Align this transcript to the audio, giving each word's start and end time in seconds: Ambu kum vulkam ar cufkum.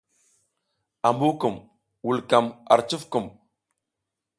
Ambu 1.07 1.29
kum 1.39 1.55
vulkam 2.05 2.45
ar 2.71 2.79
cufkum. 2.89 3.25